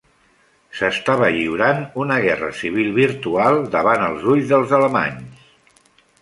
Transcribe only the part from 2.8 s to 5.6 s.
virtual davant els ulls dels alemanys.